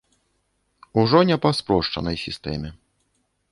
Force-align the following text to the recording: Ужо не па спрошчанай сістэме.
Ужо 1.01 1.19
не 1.31 1.37
па 1.45 1.51
спрошчанай 1.59 2.19
сістэме. 2.25 2.69